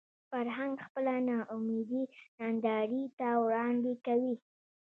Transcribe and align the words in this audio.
فرهنګ 0.29 0.73
خپله 0.87 1.13
ناامیدي 1.29 2.03
نندارې 2.39 3.03
ته 3.17 3.27
وړاندې 3.43 3.93
کوي 4.05 4.35